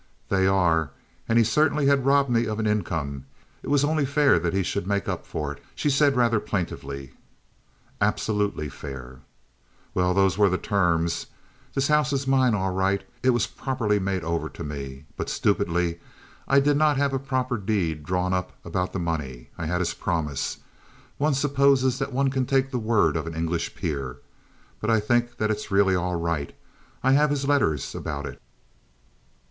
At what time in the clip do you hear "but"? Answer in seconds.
15.17-15.29, 24.79-24.89